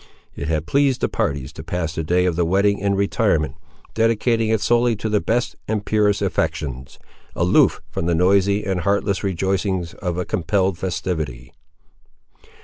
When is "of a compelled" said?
9.93-10.79